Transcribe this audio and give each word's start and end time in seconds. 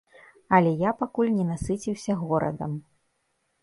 Але 0.57 0.71
я 0.89 0.93
пакуль 1.03 1.31
не 1.37 1.45
насыціўся 1.51 2.19
горадам. 2.27 2.71